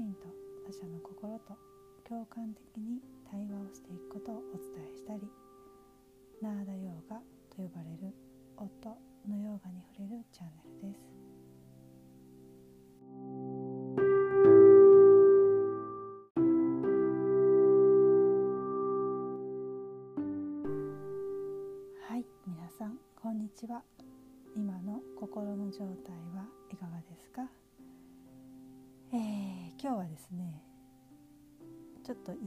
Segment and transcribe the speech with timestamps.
[0.00, 0.28] 身と
[0.64, 1.58] 他者の心と
[2.08, 5.20] 共感的に対話をしていくことをお伝えしたり
[6.40, 7.16] ナーダヨーガ
[7.50, 8.14] と呼ばれる
[8.56, 8.88] 夫
[9.28, 9.82] のヨーガに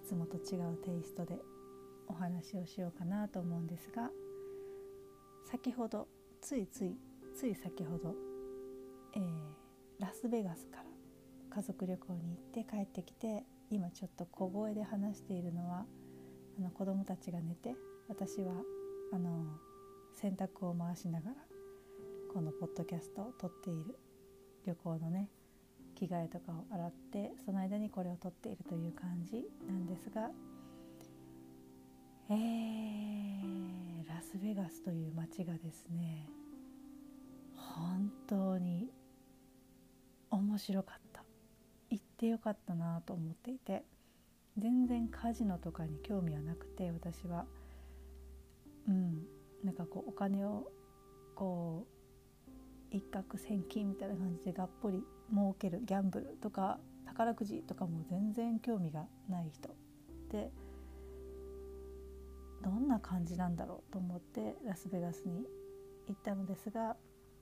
[0.06, 1.40] つもと違うテイストで
[2.08, 4.10] お話をしようかなと思うんですが
[5.50, 6.08] 先ほど
[6.42, 6.96] ついつい
[7.36, 8.14] つい先ほど、
[9.16, 9.22] えー、
[10.00, 10.84] ラスベガスから
[11.50, 15.86] 家族旅行に行って帰ってきて今ちょっと小声で話しているのは
[16.60, 17.76] あの子供たちが寝て
[18.08, 18.54] 私は
[19.12, 19.46] あの
[20.14, 21.36] 洗濯を回しながら
[22.32, 23.98] このポッドキャストを撮っている
[24.66, 25.30] 旅行のね
[25.96, 30.30] 着替えとかを洗ってその間にこれを撮っているという感じなんですが
[32.30, 36.28] えー、ラスベガスという街がですね
[37.56, 38.90] 本当に
[40.32, 41.24] 面白かった。
[41.90, 43.84] 行ってよかったなと思っていて
[44.58, 47.46] 全然カジノとかに興味はなくて私は。
[48.88, 49.26] うん
[49.64, 50.72] なんかこうお金を
[51.34, 51.88] こ
[52.92, 59.70] う一攫千金みたいな感じでがっぽり儲けるギャンブルとか宝くじとかも全然興味がない人。
[60.32, 60.52] で
[62.64, 65.46] どんな感じなんだろうと思ってラスベガスに
[66.08, 66.96] 行ったのですが、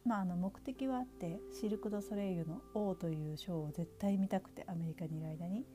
[0.06, 5.66] まあ、あの目的はあってシルク・ド・ソレイユの「王」というショーを絶対見たくてアメリカにいる間に。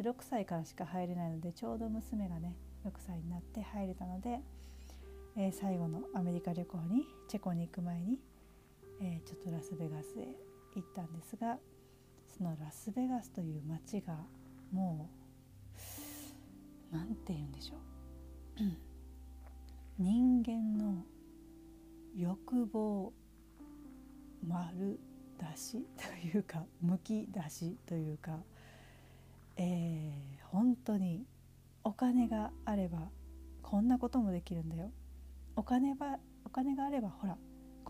[0.00, 4.40] 6歳からしか入れないのでちょうど娘がね6歳になって入れたので、
[5.36, 8.18] えー、最後のアメリカ旅行にチェコに行く前に、
[9.00, 10.34] えー、ちょっとラスベガスへ
[10.76, 11.58] 行ったんですが
[12.26, 14.16] そのラスベガスという街が
[14.72, 15.10] も
[16.92, 17.78] う何て言うんでしょう。
[19.98, 21.04] 人間の
[22.16, 23.12] 欲望
[24.46, 24.98] 丸
[25.38, 28.40] 出しというかむき出しというか、
[29.56, 31.24] えー、本当に
[31.84, 33.10] お金があれば
[33.62, 34.90] こんなこともできるんだよ。
[35.56, 37.36] お金はお金があればほら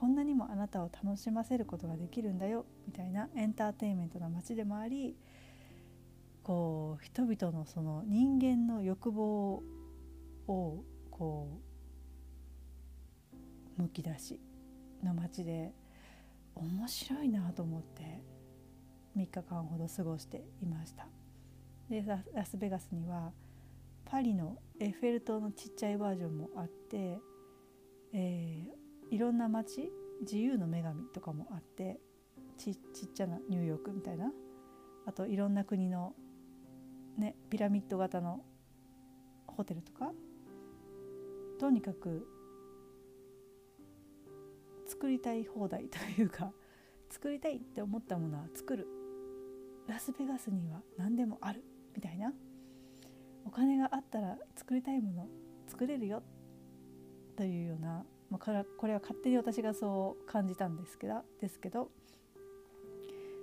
[0.02, 5.14] こんなにもあなたを楽しませることができるんだよみたいなエンターテインメントな街でもあり
[6.42, 9.62] こう人々のその人間の欲望
[10.48, 11.60] をこ
[13.78, 14.40] うむき出し
[15.04, 15.70] の街で
[16.56, 18.24] 面白いなと思って
[19.16, 21.06] 3日間ほど過ごしていました。
[21.88, 22.04] で
[22.34, 23.30] ラスベガスには
[24.04, 27.20] パリのエッフェル塔のちっちゃいバージョンもあって、
[28.12, 28.81] えー、
[29.12, 29.92] いろんな街
[30.22, 32.00] 自由の女神とかもあって
[32.56, 34.32] ちちっちゃなニューヨークみたいな。
[35.04, 36.14] あといろんな国の、
[37.18, 38.40] ね、ピラミッド型の
[39.46, 40.12] ホテルとか。
[41.60, 42.26] とにかく
[44.86, 46.52] 作りたい放題というか
[47.10, 48.86] 作りたいって思ったものは作る。
[49.86, 51.62] ラスベガスには何でもある
[51.94, 52.32] みたいな。
[53.44, 55.28] お金があったら作りたいもの
[55.66, 56.22] 作れるよ。
[57.36, 61.90] というようなまあ、これは勝手に私がそう感じたんですけどですけど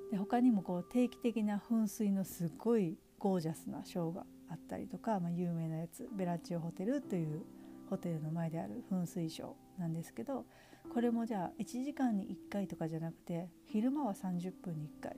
[0.10, 7.44] で他にもこう定期的な噴水のすごいゴージャスなショーがあったりとか、まあ、有名なやつベラチオホテルという
[7.88, 10.46] ホテルの前である噴水ショーなんですけど
[10.92, 15.18] これもじゃあ1時間に1回とかじゃなくて昼間は30分に1回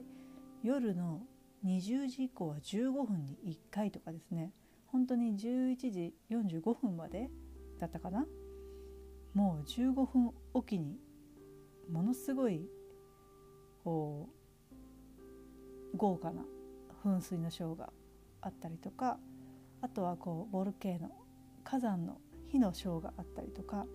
[0.63, 1.21] 夜の
[1.65, 4.51] 20時以降は15分に1回とかですね。
[4.87, 7.29] 本当に11時45分まで
[7.79, 8.25] だったかな？
[9.33, 10.97] もう15分おきに
[11.89, 12.67] ものすごい
[13.83, 14.29] こ
[15.93, 16.43] う豪華な
[17.03, 17.89] 噴水のショーが
[18.41, 19.17] あったりとか
[19.81, 21.11] あとはこうボルケーノ
[21.63, 22.17] 火山の
[22.49, 23.85] 火のショーがあったりとか、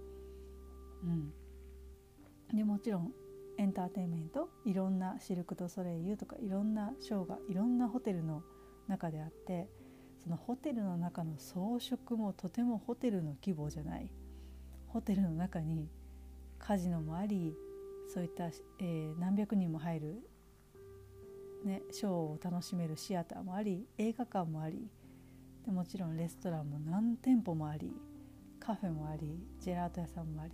[1.05, 1.33] うん、
[2.57, 3.13] でもちろん
[3.59, 8.43] エンターテインメントいろんなシルク・ド・ソレイユとかいろんなショーがいろんなホテルの
[8.89, 9.69] 中であって
[10.23, 14.11] そのホテルの中の装飾もとてもホテルの規模じゃない。
[14.89, 15.89] ホテルの中に
[16.59, 17.55] カジノもあり
[18.13, 20.29] そういった、えー、何百人も入る、
[21.65, 24.89] ね、ショーを楽しめるシアターもあり映画館もあり
[25.65, 27.93] でもちろんレストランも何店舗もあり
[28.61, 30.53] カフェもありジェラート屋さんもあり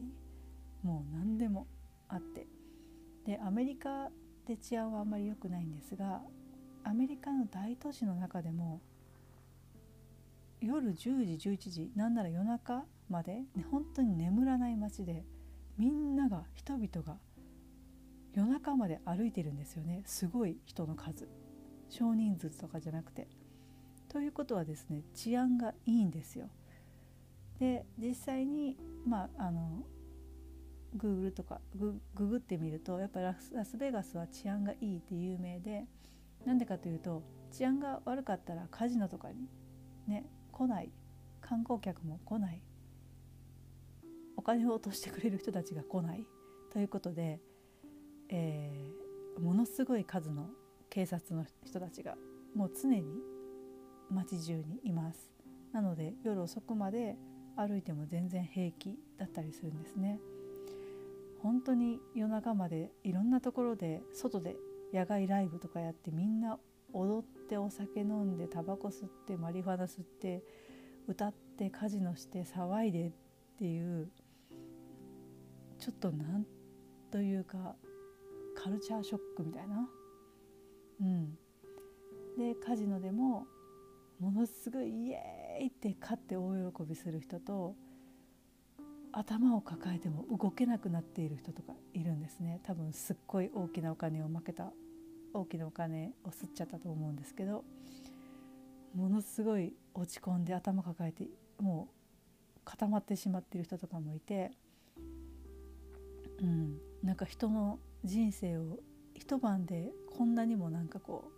[0.83, 1.67] もう何でも
[2.09, 2.47] あって。
[3.25, 4.09] でアメリカ
[4.47, 6.21] で治安はあんまり良くないんですが
[6.85, 8.81] アメリカの大都市の中でも
[10.61, 10.95] 夜10
[11.39, 15.25] 時11時なんなら夜中まで、ね、本当に眠らない街で
[15.79, 17.19] みんなが人々が
[18.35, 21.29] 夜中まで歩いてるんですよねすごい人の数
[21.89, 23.29] 少人数とかじゃなくて。
[24.13, 26.51] ということはですね治安がいいんですよ。
[27.59, 28.77] で実際に
[29.07, 29.85] まああの
[30.95, 35.87] Google とかググってみるとやっぱラスラスベガスは治安がいいって有名で
[36.45, 39.49] なんでかというと治安が悪かったらカジノとかに
[40.07, 40.91] ね来ない
[41.41, 42.63] 観光客も来ない
[44.37, 46.27] お金を落としてくれる人たちが来ない
[46.73, 47.41] ということで、
[48.29, 50.49] えー、ものすごい数の
[50.91, 52.17] 警察の人たちが
[52.55, 53.03] もう常に
[54.11, 55.31] 街中にいます。
[55.73, 57.17] なので夜遅くまで
[57.57, 60.19] 歩いても全然平気だったりするんですね。
[61.43, 64.57] 本当に夜中までいろんなところで外で
[64.93, 66.59] 野外ライブとかやってみんな
[66.93, 70.43] 踊ってお酒飲んでタバコ吸ってマリファナ吸って
[71.09, 73.13] 歌ってカジノして騒いでっ
[73.59, 74.09] ていう
[75.83, 76.47] ちょっとなん
[77.11, 77.75] というか
[78.55, 79.89] カルチャーショックみたいな。
[81.01, 81.37] うん。
[82.39, 83.47] でカジノでも
[84.21, 87.75] ものすごいイエーイって勝って大喜びする人と
[89.11, 92.61] 頭を抱えても動けなくなっている人とかいるんですね。
[92.63, 94.73] 多分すっごい大きなお金を負けた
[95.35, 97.65] 大きなお金を吸っちゃったと思うんですけど
[98.95, 101.27] ものすごい落ち込んで頭抱えて
[101.59, 104.53] もう固まってしまっている人とかもいて、
[106.43, 108.81] うん、なんか人の人生を
[109.15, 111.33] 一晩でこんなにもなんかこう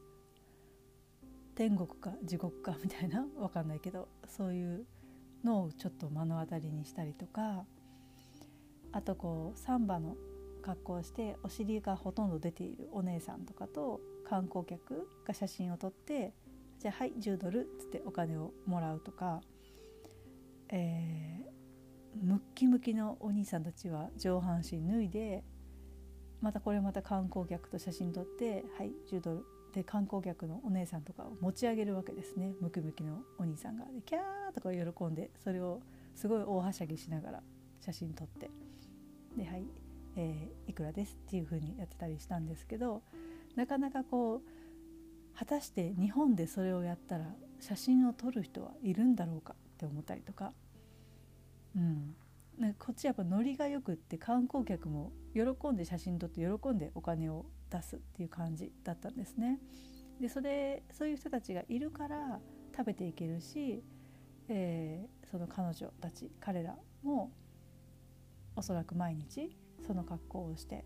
[1.55, 4.87] 天国か地獄かみたいな 分かんないけどそういう
[5.45, 7.67] のをちょっと目の当たりにしたりとか
[8.93, 10.17] あとこうサンバの
[10.63, 16.33] 格好をしてお尻がほとんど出ているお姉さんとかと観光客が写真を撮って
[16.81, 19.43] 「じゃあはい10ドル」っつってお金をもらうとか、
[20.71, 21.54] えー、
[22.23, 25.45] ムッキムキのお兄さんたちは上半身脱いで
[26.41, 33.87] またこれまた観光客と写真撮って「はい10ドル」で観光客のお姉さんとかを持ち上げるわけですねムキムキのお兄さんが。
[33.87, 35.81] でキャーとか喜んでそれを
[36.15, 37.43] すごい大はしゃぎしながら
[37.81, 38.51] 写真撮って
[39.37, 39.67] ではい、
[40.17, 43.03] えー、いくらですっていう風にやってたりしたんですけど
[43.57, 50.53] なかなかこう果たして日本でそれをやったら写真を撮る人はいるんだろうかって思ったりとか、
[51.77, 52.15] うん、
[52.79, 59.59] こっちやっぱノリがよくって観光客も喜んで写真撮って喜んでお金を出すっていう感じだったんですね。
[60.21, 62.41] でそれそういう人たちがいるから
[62.77, 63.83] 食べていけるし、
[64.49, 67.33] えー、その彼女たち彼らも
[68.55, 70.85] おそらく毎日その格好をして、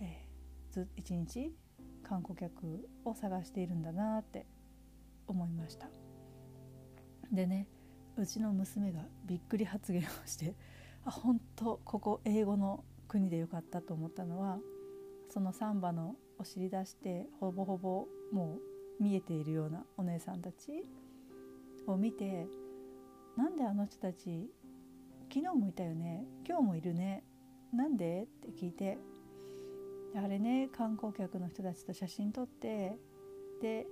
[0.00, 1.54] えー、ず一日
[2.02, 4.46] 観光客を探しているんだなって
[5.26, 5.88] 思いました。
[7.30, 7.66] でね
[8.16, 10.54] うちの娘がびっくり発言をして
[11.04, 14.58] あ本当ここ英語の国でよかったと思ったのは
[15.28, 18.58] そのサンバのお尻出してほぼほぼも
[19.00, 20.84] う見えているようなお姉さんたち
[21.86, 22.46] を見て
[23.36, 24.50] なんであの人たち
[25.32, 27.24] 昨日もいたよね今日もいるね
[27.72, 28.98] なんでって聞いて
[30.14, 32.98] あれね観光客の人たちと写真撮って
[33.62, 33.86] で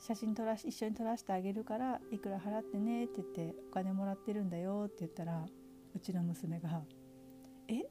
[0.00, 5.44] 写真撮らし一緒に撮らせてあげるからいくら払ってねって言ってお金もらってるんだよって言ったら
[5.94, 6.82] うちの娘が
[7.68, 7.84] 「え？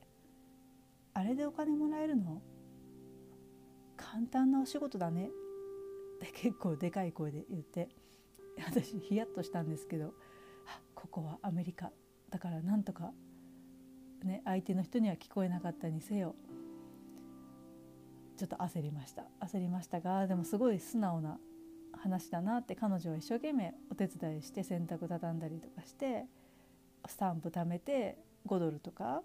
[1.14, 2.42] あれでお金もらえるの？
[3.96, 5.28] 簡単なお仕事だね」
[6.18, 7.90] って結構でかい声で言って
[8.66, 10.14] 私ヒヤッとしたんですけど
[10.68, 11.92] あここはアメリカ
[12.30, 13.12] だからなんとか
[14.24, 16.36] ね相手の人には聞こえなかったにせよ
[18.36, 19.26] ちょっと焦りました。
[19.42, 21.38] 焦りましたがでもすごい素直な
[21.94, 26.26] 話だなって彼女は一生懸命お手伝いして洗濯畳んだりとかして
[27.08, 28.18] スタンプ貯めて
[28.48, 29.22] 5ドルとか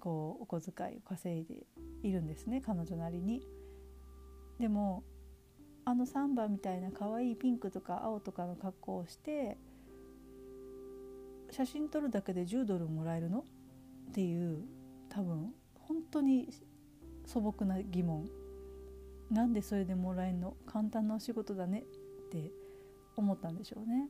[0.00, 1.66] こうお小遣いを稼いで
[2.02, 3.46] いるんですね彼女なりに。
[4.58, 5.02] でも
[5.84, 9.58] あのサンバみたいな可愛いピンクとか青とかの格好をして
[11.50, 13.40] 写真撮るだけで10ドルもらえるの？
[13.40, 14.64] っていう
[15.08, 16.48] 多分本当に
[17.26, 18.28] 素朴な疑問
[19.30, 20.56] なんでそれでもらえんの？
[20.66, 22.50] 簡単なお仕事だねって
[23.16, 24.08] 思ったんでしょうね。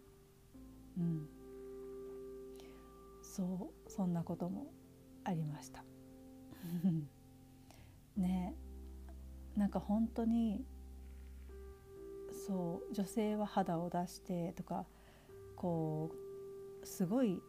[0.98, 1.28] うん、
[3.22, 4.72] そうそんなことも
[5.24, 5.84] ありました。
[8.16, 8.54] ね
[9.56, 10.64] なんか本当に
[12.46, 14.86] そう女性は肌を出してとか
[15.56, 16.10] こ
[16.82, 17.40] うすごい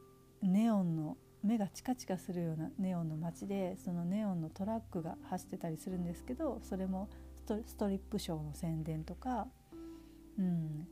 [0.42, 7.10] ネオンの目がチカチカするようなネオンの街でそのネオンのトラックが走ってたりするんですけどそれも
[7.66, 9.48] ストリップショーの宣伝とか、
[10.38, 10.88] うん、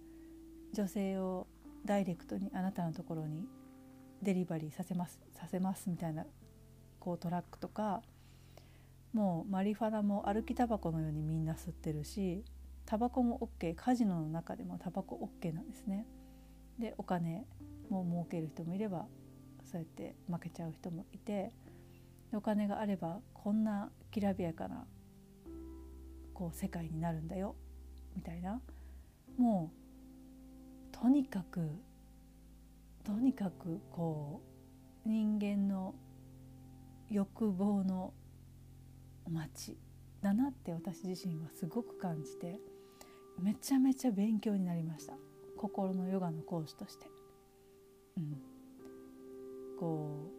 [0.73, 1.47] 女性を
[1.85, 3.45] ダイレクトにあなたのところに
[4.21, 6.25] デリバリーさせますさせますみたいな
[6.99, 8.01] こうトラックとか
[9.13, 12.43] もうマリファナも歩きタバコのようにみんな吸ってるし
[12.85, 16.05] タバコも OK カジノの中でもタバコ OK なんですね。
[16.79, 17.45] でお金
[17.89, 19.05] も儲ける人もいれば
[19.63, 21.51] そうやって負けちゃう人もいて
[22.33, 24.85] お金があればこんなきらびやかな
[26.33, 27.55] こう世界になるんだよ。
[28.15, 28.61] みたいな。
[29.37, 29.71] も
[30.91, 31.69] うとにかく
[33.03, 34.41] とにかくこ
[35.05, 35.95] う人間の
[37.09, 38.13] 欲望の
[39.29, 39.77] 街
[40.21, 42.59] だなって私自身はすごく感じて
[43.41, 45.13] めちゃめちゃ勉強になりました。
[45.57, 47.07] 心のヨガの講師として。
[48.17, 48.41] うん、
[49.79, 50.31] こ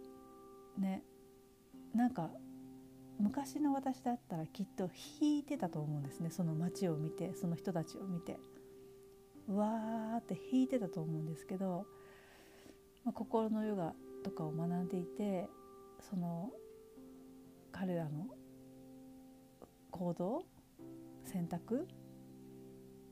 [0.78, 1.02] うね。
[1.94, 2.30] なんか
[3.18, 4.90] 昔の私だったらきっと
[5.20, 6.30] 引いてたと思うんですね。
[6.30, 8.38] その街を見てその人たちを見て。
[9.48, 11.86] うわーって引いてたと思うんですけど、
[13.04, 13.92] まあ、心のヨガ
[14.22, 15.48] とかを学んでいて
[16.00, 16.50] その
[17.70, 18.26] 彼らの
[19.90, 20.44] 行動
[21.24, 21.86] 選択、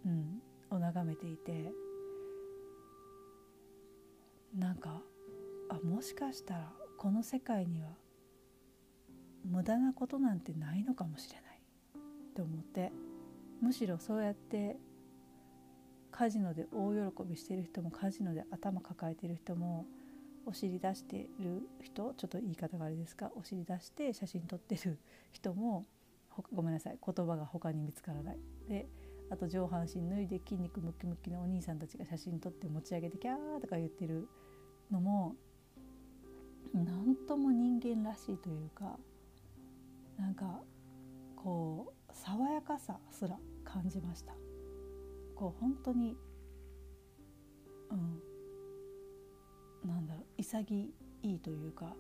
[0.06, 1.71] うん、を眺めていて
[4.56, 5.02] なんか
[5.68, 7.88] あもしかしたらこの世界には
[9.44, 11.52] 無駄なことなんてないのかもしれない。
[12.34, 12.92] と思って
[13.61, 14.76] むしろそうやって
[16.11, 19.87] カジノで大喜びしてる人もカジノで頭抱えてる人も
[20.44, 24.99] お尻出してる人ちょっと言い方があれですかお尻出して写真撮ってる
[25.32, 25.87] 人も
[26.52, 28.38] ごめんなさい言葉が他に見つからない。
[28.68, 28.87] で
[29.30, 34.28] あと上半身脱いで筋肉ムキムキのお兄さんたちが写真撮って持ち上げてキャーとか言ってる
[34.90, 35.34] のも
[36.75, 38.99] 何とも人間らしいというか
[40.22, 40.60] なんか
[41.34, 44.32] こう爽やかさすら感じました。
[45.34, 46.16] こう本当に
[47.90, 48.22] うん
[49.88, 51.96] なんだろう潔いというか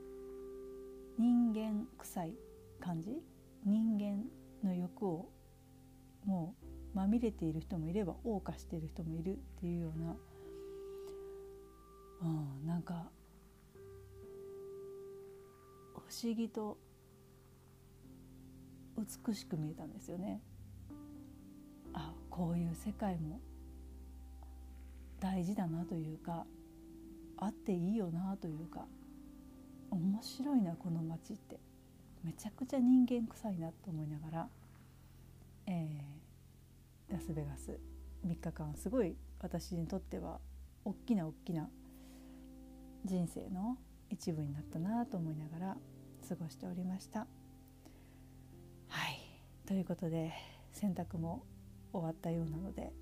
[1.18, 2.34] 人間臭い
[2.78, 3.20] 感じ？
[3.64, 4.24] 人間
[4.62, 5.28] の欲を
[6.24, 6.54] も
[6.94, 10.16] うまみれている人もいれば謳歌している人もいるっていうような、
[12.22, 12.26] う
[12.64, 13.10] ん、なんか
[15.94, 16.78] 不思議と
[18.96, 20.40] 美しく見えたんですよね。
[21.94, 23.40] あこういう世界も
[25.20, 26.46] 大事だなというか
[27.36, 28.86] あっていいよなというか
[29.90, 31.58] 面白いなこの街って
[32.24, 34.48] めちゃくちゃ人間臭いなと思いながら、
[35.66, 37.78] えー、ラスベガス
[38.26, 40.38] 3日間すごい私にとっては
[40.84, 41.68] 大きな大きな
[43.04, 43.76] 人生の
[44.08, 45.76] 一部になったなと思いながら
[46.28, 47.26] 過ごしておりました。
[49.72, 50.34] ということで
[50.70, 51.46] 洗濯も
[51.94, 52.92] 終わったようなので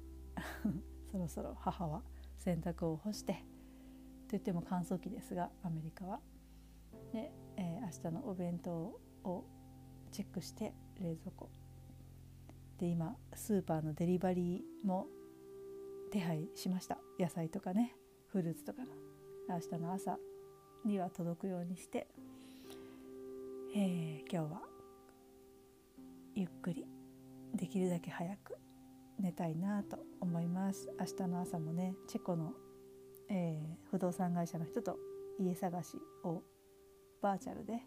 [1.10, 2.04] そろそろ母は
[2.38, 3.44] 洗濯を干して
[4.28, 6.20] といっても乾燥機ですがアメリカは。
[7.12, 9.44] で、えー、明日のお弁当を
[10.12, 11.50] チェックして冷蔵庫。
[12.78, 15.08] で今スーパーのデリバリーも
[16.12, 17.00] 手配しました。
[17.18, 17.96] 野菜とかね
[18.28, 18.92] フルーツとかの。
[19.48, 20.20] 明日の朝
[20.84, 22.06] には届くようにして、
[23.74, 24.79] えー、今日は
[26.40, 26.86] ゆっくり
[27.54, 28.56] できるだけ早く
[29.18, 30.88] 寝たいなと思います。
[30.98, 32.54] 明日の朝もねチェコの、
[33.28, 34.96] えー、不動産会社の人と
[35.38, 36.42] 家探しを
[37.20, 37.82] バーチャルで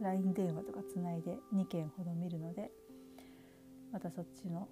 [0.00, 2.70] LINE 電話とかつないで2件ほど見るので
[3.92, 4.68] またそっちの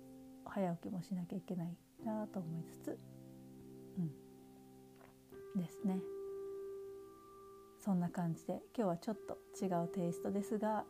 [0.46, 1.76] 早起きもしなきゃいけない
[2.06, 2.98] なと思いつつ
[3.98, 5.60] うん。
[5.60, 6.00] ですね。
[7.84, 10.84] そんな感じで今日はちょっと違うテイストですが、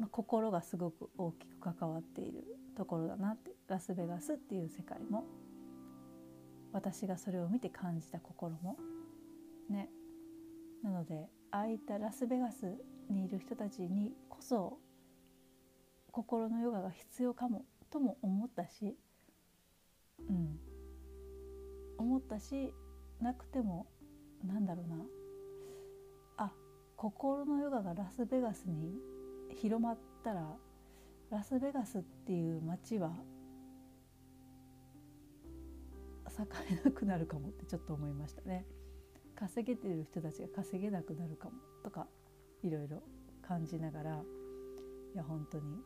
[0.00, 2.42] まあ、心がすごく大きく関わっている
[2.74, 5.24] ところだなってラスベガスっていう世界も
[6.72, 8.78] 私がそれを見て感じた心も
[9.68, 9.90] ね。
[10.82, 12.78] なのでああいったラスベガス
[13.10, 14.78] にいる人たちにこそ
[16.10, 18.96] 心のヨガが必要かもとも思ったし
[20.26, 20.58] うん。
[21.98, 22.72] 思ったし
[23.20, 23.86] なくても
[24.42, 24.96] なんだろうな。
[26.38, 26.52] あ
[26.96, 28.94] 心のヨガがラスベガスに
[29.56, 30.56] 広まったら
[31.30, 33.12] ラスベガスっていう街は
[36.26, 38.64] 栄えなくなるかもってちょっと思いましたね。
[39.34, 41.52] 稼げてる人たちが稼げなくなるかも
[41.82, 42.06] とか
[42.62, 43.02] いろいろ
[43.42, 44.22] 感じながら
[45.14, 45.78] いや本当に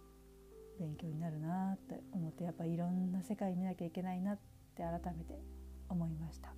[0.78, 4.38] 勉強になるなって思ってやっぱいろんな世界見なきゃいけないなっ
[4.74, 5.38] て改めて
[5.88, 6.52] 思いました。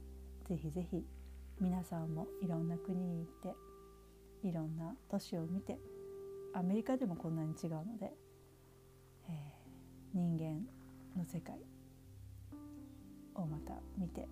[0.49, 1.05] ぜひぜひ
[1.61, 3.55] 皆さんもいろんな国に行って
[4.47, 5.79] いろんな都市を見て
[6.57, 8.11] アメリカでもこんなに違うので、
[9.29, 10.67] えー、人間
[11.15, 11.55] の世界
[13.35, 14.27] をまた見て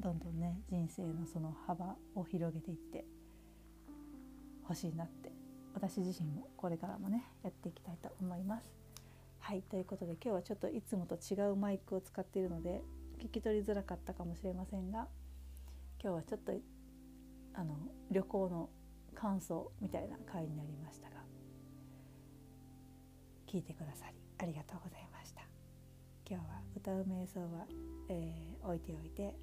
[0.00, 3.04] どんどんね人生のその幅を広げていって
[4.62, 5.32] ほしいなって
[5.74, 8.70] 私自身もこれからもねやっていきたいと思います。
[9.40, 12.82] はいということで今日はちょっといつもと違うマイクを使っているので
[13.18, 15.08] 聞き取りづらかったかもしれませんが
[16.00, 16.52] 今日はちょっと
[17.54, 17.76] あの
[18.12, 18.68] 旅行の
[19.20, 21.16] 感想みたいな回になりましたが
[23.46, 25.42] 聞いてくださりありがとうございました。
[26.26, 27.66] 今日は歌う瞑想は、
[28.08, 29.34] えー、置いておいて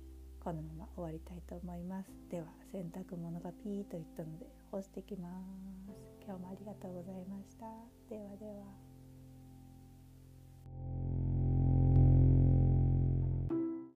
[0.44, 2.10] このまま終わりたいと思います。
[2.32, 5.94] では洗濯物がピーといったので干してきます。
[6.26, 7.66] 今日もありがとうございました。
[8.10, 8.87] ではでは。